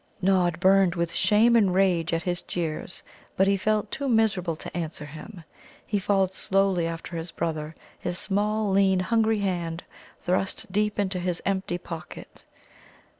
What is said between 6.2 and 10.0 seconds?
slowly after his brother, his small, lean, hungry hand